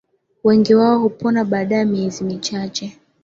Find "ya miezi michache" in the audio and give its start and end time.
1.75-2.97